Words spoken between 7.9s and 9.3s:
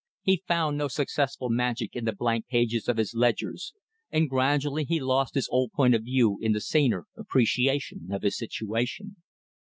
of his situation.